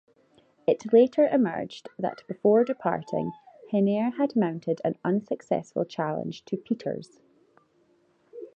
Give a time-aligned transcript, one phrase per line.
[0.65, 3.33] It later emerged that before departing,
[3.71, 7.19] Henare had mounted an unsuccessful challenge to Peters.